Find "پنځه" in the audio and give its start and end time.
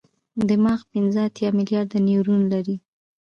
0.91-1.19